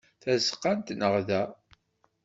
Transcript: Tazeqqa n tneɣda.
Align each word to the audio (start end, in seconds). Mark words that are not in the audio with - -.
Tazeqqa 0.21 0.71
n 0.77 0.79
tneɣda. 0.79 1.41